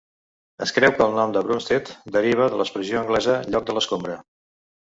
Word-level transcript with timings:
Es 0.65 0.71
creu 0.77 0.93
que 0.99 1.03
el 1.05 1.13
nom 1.19 1.35
Brumstead 1.35 1.91
deriva 2.17 2.49
de 2.55 2.59
l'expressió 2.63 3.01
anglesa 3.05 3.39
"lloc 3.57 3.69
de 3.71 3.77
l'escombra". 3.81 4.19